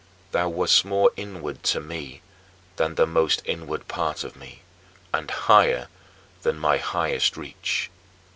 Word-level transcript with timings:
Thou 0.31 0.49
wast 0.49 0.83
more 0.83 1.11
inward 1.15 1.61
to 1.65 1.79
me 1.79 2.23
than 2.77 2.95
the 2.95 3.05
most 3.05 3.43
inward 3.45 3.87
part 3.87 4.23
of 4.23 4.35
me; 4.35 4.63
and 5.13 5.29
higher 5.29 5.89
than 6.41 6.57
my 6.57 6.77
highest 6.77 7.37
reach. 7.37 7.91